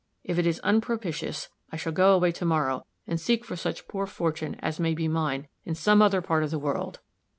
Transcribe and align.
If 0.23 0.39
it 0.39 0.47
is 0.47 0.59
unpropitious, 0.61 1.49
I 1.71 1.75
shall 1.77 1.91
go 1.91 2.15
away 2.15 2.31
to 2.31 2.43
morrow, 2.43 2.87
and 3.05 3.21
seek 3.21 3.45
for 3.45 3.55
such 3.55 3.87
poor 3.87 4.07
fortune 4.07 4.55
as 4.59 4.79
may 4.79 4.95
be 4.95 5.07
mine, 5.07 5.47
in 5.63 5.75
some 5.75 6.01
other 6.01 6.23
part 6.23 6.43
of 6.43 6.49
the 6.49 6.57
world." 6.57 7.01